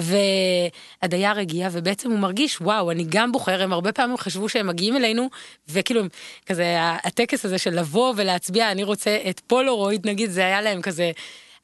[0.01, 4.97] והדייר הגיע, ובעצם הוא מרגיש, וואו, אני גם בוחר, הם הרבה פעמים חשבו שהם מגיעים
[4.97, 5.29] אלינו,
[5.69, 6.03] וכאילו,
[6.47, 11.11] כזה, הטקס הזה של לבוא ולהצביע, אני רוצה את פולורויד, נגיד, זה היה להם כזה...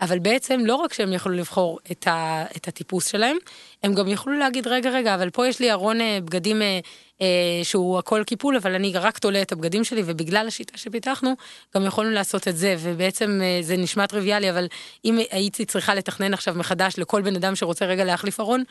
[0.00, 3.36] אבל בעצם לא רק שהם יכלו לבחור את, ה, את הטיפוס שלהם,
[3.82, 6.80] הם גם יכלו להגיד, רגע, רגע, אבל פה יש לי ארון אה, בגדים אה,
[7.22, 7.26] אה,
[7.62, 11.34] שהוא הכל קיפול, אבל אני רק תולה את הבגדים שלי, ובגלל השיטה שפיתחנו,
[11.74, 14.66] גם יכולנו לעשות את זה, ובעצם אה, זה נשמע טריוויאלי, אבל
[15.04, 18.62] אם הייתי צריכה לתכנן עכשיו מחדש לכל בן אדם שרוצה רגע להחליף ארון,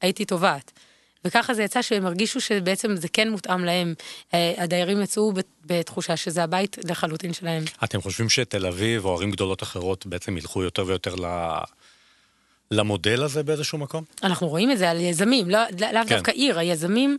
[0.00, 0.72] הייתי תובעת.
[1.24, 3.94] וככה זה יצא שהם הרגישו שבעצם זה כן מותאם להם.
[4.34, 7.64] אה, הדיירים יצאו בת- בתחושה שזה הבית לחלוטין שלהם.
[7.84, 11.24] אתם חושבים שתל אביב או ערים גדולות אחרות בעצם ילכו יותר ויותר ל...
[12.70, 14.04] למודל הזה באיזשהו מקום?
[14.22, 16.08] אנחנו רואים את זה על יזמים, לא, לאו כן.
[16.08, 17.18] דווקא עיר, היזמים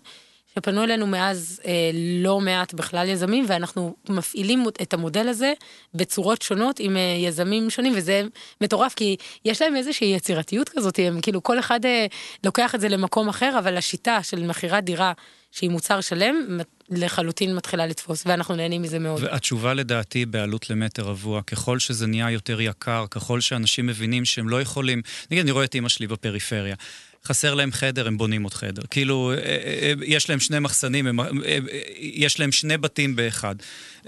[0.55, 1.91] שפנו אלינו מאז אה,
[2.23, 5.53] לא מעט בכלל יזמים, ואנחנו מפעילים את המודל הזה
[5.93, 8.23] בצורות שונות עם אה, יזמים שונים, וזה
[8.61, 12.05] מטורף, כי יש להם איזושהי יצירתיות כזאת, הם כאילו כל אחד אה,
[12.43, 15.13] לוקח את זה למקום אחר, אבל השיטה של מכירת דירה
[15.51, 16.59] שהיא מוצר שלם,
[16.89, 19.23] לחלוטין מתחילה לתפוס, ואנחנו נהנים מזה מאוד.
[19.23, 24.61] והתשובה לדעתי בעלות למטר רבוע, ככל שזה נהיה יותר יקר, ככל שאנשים מבינים שהם לא
[24.61, 26.75] יכולים, נגיד אני רואה את אימא שלי בפריפריה.
[27.29, 28.81] חסר להם חדר, הם בונים עוד חדר.
[28.89, 31.57] כאילו, אה, אה, יש להם שני מחסנים, הם, אה, אה,
[31.97, 33.55] יש להם שני בתים באחד.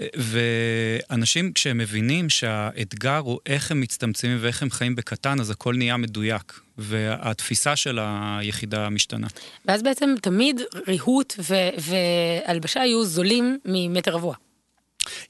[0.00, 5.74] אה, ואנשים, כשהם מבינים שהאתגר הוא איך הם מצטמצמים ואיך הם חיים בקטן, אז הכל
[5.76, 6.60] נהיה מדויק.
[6.78, 9.26] והתפיסה של היחידה משתנה.
[9.64, 14.34] ואז בעצם תמיד ריהוט ו- והלבשה היו זולים ממטר רבוע.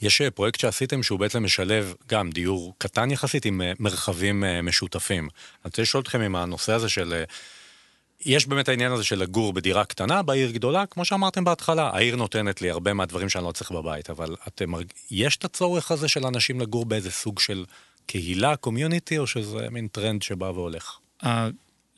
[0.03, 4.63] יש אה, פרויקט שעשיתם שהוא בעצם משלב גם דיור קטן יחסית עם אה, מרחבים אה,
[4.63, 5.23] משותפים.
[5.23, 5.29] אני
[5.65, 7.25] רוצה לשאול אתכם עם הנושא הזה של...
[8.25, 12.63] יש באמת העניין הזה של לגור בדירה קטנה בעיר גדולה, כמו שאמרתם בהתחלה, העיר נותנת
[12.63, 14.73] לי הרבה מהדברים שאני לא צריך בבית, אבל אתם,
[15.11, 17.65] יש את הצורך הזה של אנשים לגור באיזה סוג של
[18.07, 20.99] קהילה, community, או שזה מין טרנד שבא והולך?
[21.25, 21.49] ה-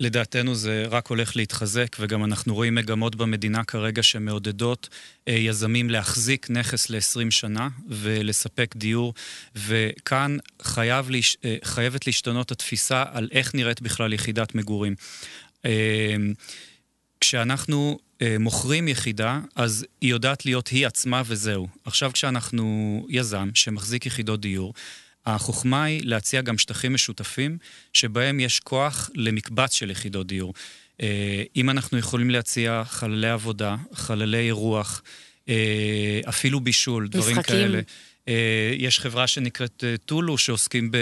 [0.00, 4.88] לדעתנו זה רק הולך להתחזק, וגם אנחנו רואים מגמות במדינה כרגע שמעודדות
[5.28, 9.14] אה, יזמים להחזיק נכס ל-20 שנה ולספק דיור,
[9.56, 11.36] וכאן חייב להש...
[11.44, 14.94] אה, חייבת להשתנות התפיסה על איך נראית בכלל יחידת מגורים.
[15.64, 16.16] אה,
[17.20, 21.68] כשאנחנו אה, מוכרים יחידה, אז היא יודעת להיות היא עצמה וזהו.
[21.84, 24.74] עכשיו כשאנחנו יזם שמחזיק יחידות דיור,
[25.26, 27.58] החוכמה היא להציע גם שטחים משותפים,
[27.92, 30.54] שבהם יש כוח למקבץ של יחידות דיור.
[31.02, 35.02] אה, אם אנחנו יכולים להציע חללי עבודה, חללי אירוח,
[35.48, 37.56] אה, אפילו בישול, דברים משחקים.
[37.56, 37.78] כאלה.
[37.78, 37.82] אה,
[38.78, 40.96] יש חברה שנקראת אה, טולו, שעוסקים ב,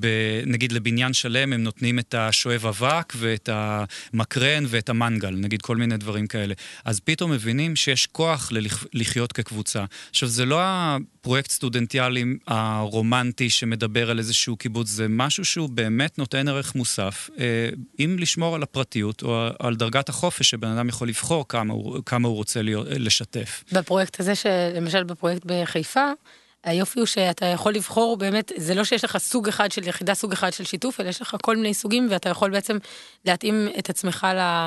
[0.00, 0.06] ב...
[0.46, 5.96] נגיד לבניין שלם, הם נותנים את השואב אבק ואת המקרן ואת המנגל, נגיד כל מיני
[5.96, 6.54] דברים כאלה.
[6.84, 8.52] אז פתאום מבינים שיש כוח.
[8.94, 9.84] לחיות כקבוצה.
[10.10, 16.48] עכשיו, זה לא הפרויקט סטודנטיאלי הרומנטי שמדבר על איזשהו קיבוץ, זה משהו שהוא באמת נותן
[16.48, 17.68] ערך מוסף, אה,
[17.98, 22.28] אם לשמור על הפרטיות או על דרגת החופש שבן אדם יכול לבחור כמה הוא, כמה
[22.28, 23.64] הוא רוצה להיות, לשתף.
[23.72, 24.32] בפרויקט הזה,
[24.74, 26.10] למשל בפרויקט בחיפה,
[26.66, 30.32] היופי הוא שאתה יכול לבחור באמת, זה לא שיש לך סוג אחד של יחידה, סוג
[30.32, 32.78] אחד של שיתוף, אלא יש לך כל מיני סוגים, ואתה יכול בעצם
[33.24, 34.66] להתאים את עצמך ל...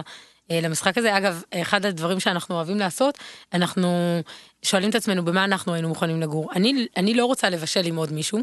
[0.51, 1.17] אה, למשחק הזה.
[1.17, 3.17] אגב, אחד הדברים שאנחנו אוהבים לעשות,
[3.53, 4.19] אנחנו
[4.63, 6.49] שואלים את עצמנו במה אנחנו היינו מוכנים לגור.
[6.55, 8.39] אני, אני לא רוצה לבשל עם עוד מישהו.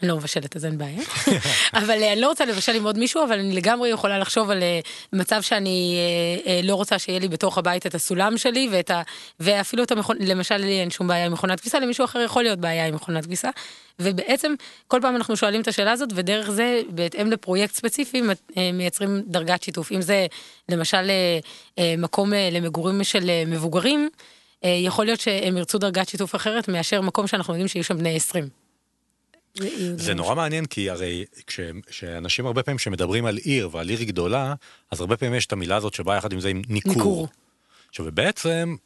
[0.00, 1.00] אני לא מבשלת אז אין בעיה,
[1.80, 4.62] אבל אה, אני לא רוצה לבשל עם עוד מישהו, אבל אני לגמרי יכולה לחשוב על
[4.62, 4.80] אה,
[5.12, 5.96] מצב שאני
[6.46, 9.02] אה, לא רוצה שיהיה לי בתוך הבית את הסולם שלי ואת ה...
[9.40, 10.16] ואפילו את המכון...
[10.20, 13.24] למשל לי אין שום בעיה עם מכונת כביסה, למישהו אחר יכול להיות בעיה עם מכונת
[13.24, 13.50] כביסה.
[13.98, 14.54] ובעצם
[14.88, 18.22] כל פעם אנחנו שואלים את השאלה הזאת ודרך זה בהתאם לפרויקט ספציפי
[18.72, 19.92] מייצרים דרגת שיתוף.
[19.92, 20.26] אם זה
[20.68, 21.10] למשל
[21.98, 24.08] מקום למגורים של מבוגרים,
[24.64, 28.61] יכול להיות שהם ירצו דרגת שיתוף אחרת מאשר מקום שאנחנו יודעים שיהיו שם בני 20.
[29.96, 31.24] זה נורא מעניין כי הרי
[31.86, 34.54] כשאנשים הרבה פעמים שמדברים על עיר ועל עיר גדולה,
[34.90, 36.94] אז הרבה פעמים יש את המילה הזאת שבאה יחד עם זה עם ניכור.
[36.94, 37.28] ניכור.
[37.88, 38.76] עכשיו בעצם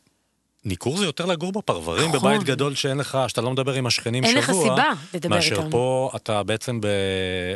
[0.65, 2.21] ניכור זה יותר לגור בפרברים נכון.
[2.21, 4.65] בבית גדול שאין לך, שאתה לא מדבר עם השכנים אין שבוע.
[4.65, 5.31] אין לך סיבה לדבר איתם.
[5.31, 6.87] מאשר פה אתה בעצם, ב...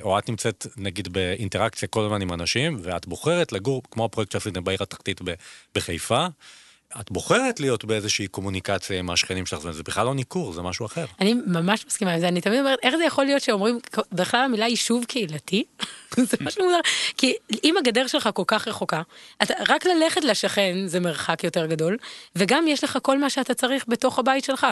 [0.03, 4.65] או את נמצאת נגיד באינטראקציה כל הזמן עם אנשים, ואת בוחרת לגור, כמו הפרויקט שעשיתם
[4.65, 5.21] בעיר התחתית
[5.75, 6.27] בחיפה,
[7.01, 11.05] את בוחרת להיות באיזושהי קומוניקציה עם השכנים שלך, זה בכלל לא ניכור, זה משהו אחר.
[11.21, 13.79] אני ממש מסכימה עם זה, אני תמיד אומרת, איך זה יכול להיות שאומרים,
[14.13, 15.65] בכלל המילה יישוב קהילתי?
[16.31, 16.81] זה משהו מוזר,
[17.17, 19.03] כי אם הגדר שלך כל כך רחוקה,
[19.43, 21.97] אתה, רק ללכת לשכן זה מרחק יותר גדול,
[22.37, 24.67] וגם יש לך כל מה שאתה צריך בתוך הבית שלך.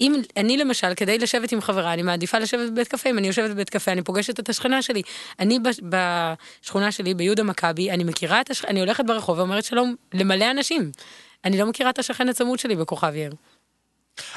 [0.00, 3.50] אם אני למשל, כדי לשבת עם חברה, אני מעדיפה לשבת בבית קפה, אם אני יושבת
[3.50, 5.02] בבית קפה, אני פוגשת את השכנה שלי.
[5.38, 10.50] אני בשכונה שלי, ביהודה מכבי, אני מכירה את השכנה, אני הולכת ברחוב ואומרת שלום למלא
[10.50, 10.90] אנשים.
[11.44, 13.34] אני לא מכירה את השכן הצמוד שלי בכוכב יאיר.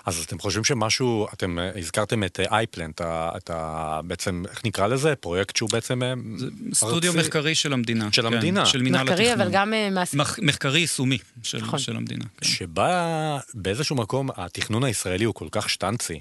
[0.06, 4.00] אז אתם חושבים שמשהו, אתם אה, הזכרתם את אייפלן, אה, את ה...
[4.04, 5.16] בעצם, איך נקרא לזה?
[5.16, 6.04] פרויקט שהוא בעצם...
[6.04, 6.14] אה,
[6.74, 7.28] סטודיו ארצי...
[7.28, 8.12] מחקרי של המדינה.
[8.12, 8.66] של כן, המדינה.
[8.66, 9.28] של מינהל התכנון.
[9.28, 10.18] מחקרי, אבל גם מעשי.
[10.18, 10.40] מח...
[10.40, 11.80] מחקרי יישומי של, נכון.
[11.80, 12.26] של המדינה.
[12.38, 12.48] כן.
[12.48, 16.20] שבה באיזשהו מקום התכנון הישראלי הוא כל כך שטנצי.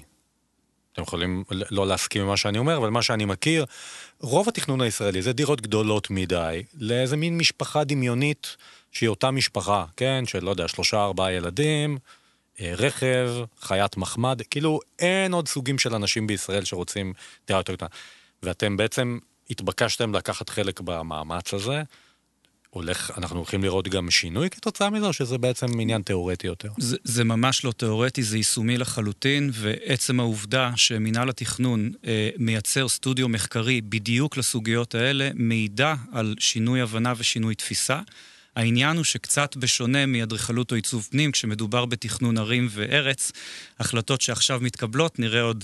[0.93, 3.65] אתם יכולים לא להסכים עם מה שאני אומר, אבל מה שאני מכיר,
[4.19, 8.57] רוב התכנון הישראלי זה דירות גדולות מדי, לאיזה מין משפחה דמיונית.
[8.93, 11.97] שהיא אותה משפחה, כן, של לא יודע, שלושה ארבעה ילדים,
[12.61, 13.29] אה, רכב,
[13.61, 17.13] חיית מחמד, כאילו אין עוד סוגים של אנשים בישראל שרוצים
[17.47, 17.87] דירה יותר קטנה.
[18.43, 21.83] ואתם בעצם התבקשתם לקחת חלק במאמץ הזה.
[22.69, 26.69] הולך, אנחנו הולכים לראות גם שינוי כתוצאה מזה, או שזה בעצם עניין תיאורטי יותר?
[26.77, 33.29] זה, זה ממש לא תיאורטי, זה יישומי לחלוטין, ועצם העובדה שמינהל התכנון אה, מייצר סטודיו
[33.29, 37.99] מחקרי בדיוק לסוגיות האלה, מעידה על שינוי הבנה ושינוי תפיסה.
[38.55, 43.31] העניין הוא שקצת בשונה מאדריכלות או עיצוב פנים, כשמדובר בתכנון ערים וארץ,
[43.79, 45.63] החלטות שעכשיו מתקבלות נראה עוד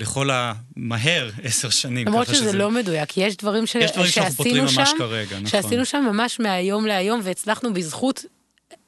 [0.00, 2.06] לכל המהר עשר שנים.
[2.08, 3.74] למרות שזה, שזה לא מדויק, כי יש דברים, ש...
[3.74, 5.46] יש דברים פותרים ממש כרגע, נכון.
[5.46, 8.24] שעשינו שם ממש מהיום להיום, והצלחנו בזכות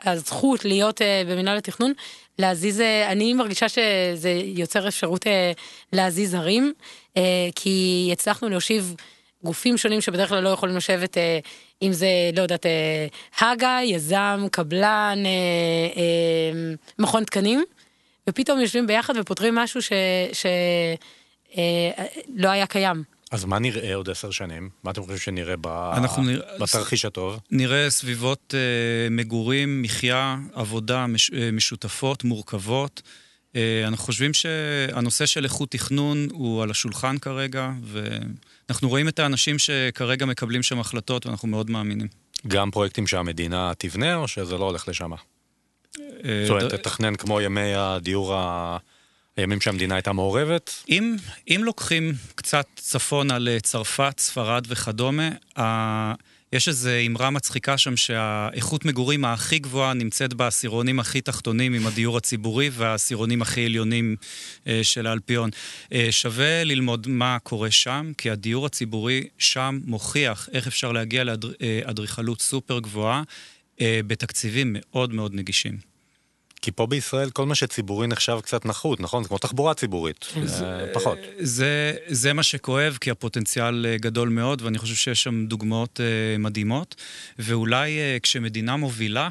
[0.05, 1.93] הזכות להיות uh, במנהל התכנון,
[2.39, 5.29] להזיז, uh, אני מרגישה שזה יוצר אפשרות uh,
[5.93, 6.73] להזיז ערים,
[7.15, 7.19] uh,
[7.55, 8.95] כי הצלחנו להושיב
[9.45, 11.21] גופים שונים שבדרך כלל לא יכולים לשבת uh,
[11.83, 13.07] אם זה, לא יודעת, אה,
[13.41, 15.31] הגה, יזם, קבלן, אה,
[15.97, 17.65] אה, מכון תקנים,
[18.29, 19.81] ופתאום יושבים ביחד ופותרים משהו
[21.53, 23.03] שלא היה קיים.
[23.31, 24.69] אז מה נראה עוד עשר שנים?
[24.85, 25.67] מה אתם חושבים שנראה ב...
[26.19, 26.39] נרא...
[26.61, 27.41] בתרחיש הטוב?
[27.51, 33.03] נראה סביבות אה, מגורים, מחיה, עבודה מש, אה, משותפות, מורכבות.
[33.57, 39.59] אה, אנחנו חושבים שהנושא של איכות תכנון הוא על השולחן כרגע, ואנחנו רואים את האנשים
[39.59, 42.09] שכרגע מקבלים שם החלטות, ואנחנו מאוד מאמינים.
[42.47, 45.13] גם פרויקטים שהמדינה תבנה, או שזה לא הולך לשם?
[45.13, 45.19] אה,
[46.47, 48.77] זאת אומרת, תתכנן כמו ימי הדיור ה...
[49.37, 50.71] הימים שהמדינה הייתה מעורבת?
[50.89, 51.17] אם,
[51.49, 55.29] אם לוקחים קצת צפונה לצרפת, ספרד וכדומה,
[56.53, 62.17] יש איזו אמרה מצחיקה שם שהאיכות מגורים הכי גבוהה נמצאת בעשירונים הכי תחתונים עם הדיור
[62.17, 64.17] הציבורי והעשירונים הכי עליונים
[64.67, 65.51] אה, של האלפיון.
[65.93, 72.43] אה, שווה ללמוד מה קורה שם, כי הדיור הציבורי שם מוכיח איך אפשר להגיע לאדריכלות
[72.43, 73.23] סופר גבוהה
[73.81, 75.96] אה, בתקציבים מאוד מאוד נגישים.
[76.63, 79.23] כי פה בישראל כל מה שציבורי נחשב קצת נחות, נכון?
[79.23, 80.47] זה כמו תחבורה ציבורית, כן.
[80.47, 81.19] זה פחות.
[81.39, 86.39] זה, זה מה שכואב, כי הפוטנציאל אה, גדול מאוד, ואני חושב שיש שם דוגמאות uh,
[86.39, 86.95] מדהימות.
[87.39, 89.29] ואולי כשמדינה מובילה,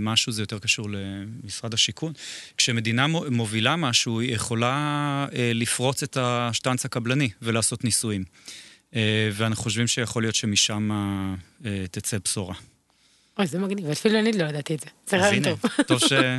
[0.00, 2.12] משהו, זה יותר קשור למשרד השיכון,
[2.56, 8.24] כשמדינה מובילה משהו, היא יכולה לפרוץ את השטנץ הקבלני ולעשות ניסויים.
[9.32, 10.90] ואנחנו חושבים שיכול להיות שמשם
[11.90, 12.54] תצא בשורה.
[13.38, 14.86] אוי, זה מגניב, אפילו אני לא ידעתי את זה.
[15.06, 15.60] זה רעיון טוב.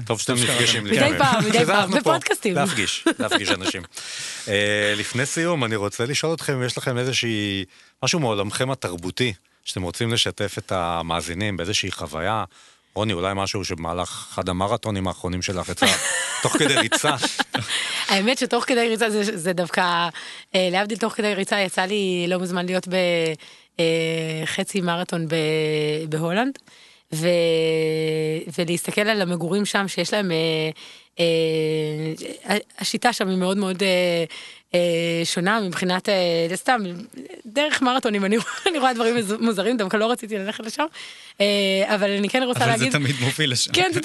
[0.05, 0.83] טוב שאתם נפגשים.
[0.83, 2.55] מדי פעם, מדי פעם, בפודקאסטים.
[2.55, 3.81] להפגיש, להפגיש אנשים.
[4.47, 7.65] אה, לפני סיום, אני רוצה לשאול אתכם אם יש לכם איזושהי,
[8.03, 9.33] משהו מעולמכם התרבותי,
[9.65, 12.43] שאתם רוצים לשתף את המאזינים באיזושהי חוויה.
[12.93, 15.85] רוני, אולי משהו שבמהלך אחד המרתונים האחרונים שלך יצא
[16.43, 17.15] תוך כדי ריצה.
[18.07, 20.09] האמת שתוך כדי ריצה זה דווקא,
[20.55, 22.87] אה, להבדיל תוך כדי ריצה, יצא לי לא מזמן להיות
[24.47, 25.27] בחצי אה, מרתון
[26.09, 26.59] בהולנד.
[27.13, 27.27] ו...
[28.57, 30.69] ולהסתכל על המגורים שם שיש להם, אה,
[31.19, 34.23] אה, השיטה שם היא מאוד מאוד אה,
[35.23, 36.81] שונה מבחינת, אה, סתם,
[37.45, 38.37] דרך מרתונים, אני,
[38.69, 40.85] אני רואה דברים מוזרים, דווקא לא רציתי ללכת לשם,
[41.41, 42.81] אה, אבל אני כן רוצה אבל להגיד...
[42.81, 43.71] אבל זה תמיד מוביל לשם.
[43.73, 43.99] כן, זה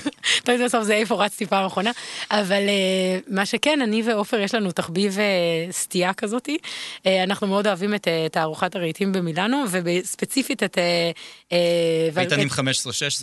[0.44, 1.90] תמיד בסוף זה איפה רצתי פעם אחרונה,
[2.30, 6.58] אבל אה, מה שכן, אני ועופר יש לנו תחביב אה, סטייה כזאתי,
[7.06, 10.78] אה, אנחנו מאוד אוהבים את אה, תערוכת הרהיטים במילאנו, וספציפית את...
[10.78, 11.10] אה,
[11.52, 12.52] אה איתנים 15-16,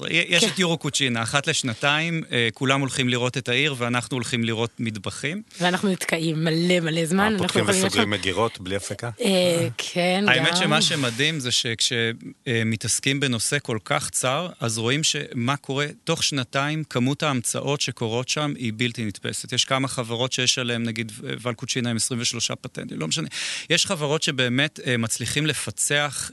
[0.09, 0.49] יש כן.
[0.49, 5.41] את יורו קוצ'ינה, אחת לשנתיים, אה, כולם הולכים לראות את העיר ואנחנו הולכים לראות מטבחים.
[5.61, 7.33] ואנחנו נתקעים מלא מלא זמן.
[7.33, 9.09] אה, פותחים וסוגרים מגירות בלי הפסקה?
[9.21, 10.29] אה, כן, גם.
[10.29, 16.83] האמת שמה שמדהים זה שכשמתעסקים בנושא כל כך צר, אז רואים שמה קורה, תוך שנתיים
[16.83, 19.53] כמות ההמצאות שקורות שם היא בלתי נתפסת.
[19.53, 23.27] יש כמה חברות שיש עליהן, נגיד ולקוצ'ינה עם 23 פטנטים, לא משנה.
[23.69, 26.31] יש חברות שבאמת אה, מצליחים לפצח...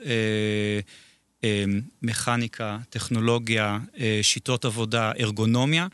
[2.02, 3.78] מכניקה, טכנולוגיה,
[4.22, 5.86] שיטות עבודה, ארגונומיה,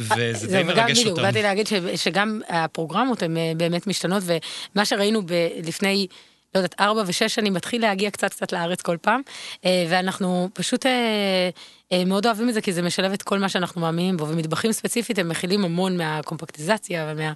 [0.00, 1.22] וזה די מרגש אותנו.
[1.22, 5.22] באתי להגיד שגם הפרוגרמות הן אה, באמת משתנות, ומה שראינו
[5.64, 6.06] לפני...
[6.54, 9.20] לא יודעת, ארבע ושש שנים מתחיל להגיע קצת קצת לארץ כל פעם,
[9.64, 13.80] אה, ואנחנו פשוט אה, מאוד אוהבים את זה, כי זה משלב את כל מה שאנחנו
[13.80, 17.32] מאמינים בו, ומטבחים ספציפית הם מכילים המון מהקומפקטיזציה ומה,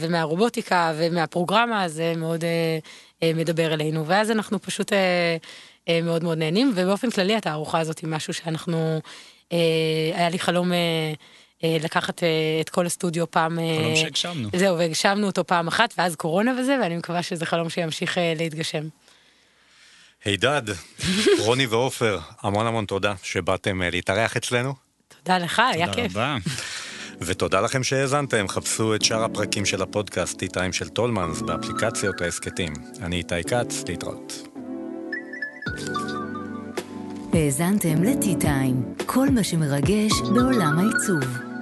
[0.00, 2.44] ומהרובוטיקה ומהפרוגרמה, זה מאוד
[3.24, 4.92] מדבר אלינו, ואז אנחנו פשוט
[6.02, 9.00] מאוד מאוד נהנים, ובאופן כללי התערוכה הזאת היא משהו שאנחנו,
[10.14, 10.72] היה לי חלום...
[11.64, 12.28] אה, לקחת אה,
[12.60, 13.58] את כל הסטודיו פעם...
[13.58, 14.48] אה, חלום שהגשמנו.
[14.56, 18.88] זהו, והגשמנו אותו פעם אחת, ואז קורונה וזה, ואני מקווה שזה חלום שימשיך להתגשם.
[20.24, 20.62] הידד,
[21.44, 24.74] רוני ועופר, המון המון תודה שבאתם להתארח אצלנו.
[25.18, 26.12] תודה לך, היה כיף.
[26.12, 26.36] תודה רבה.
[27.20, 32.72] ותודה לכם שהאזנתם, חפשו את שאר הפרקים של הפודקאסט T-Time של טולמנס באפליקציות ההסכתים.
[33.02, 34.55] אני איתי כץ, להתראות.
[37.32, 41.55] האזנתם לטי-טיים, כל מה שמרגש בעולם העיצוב.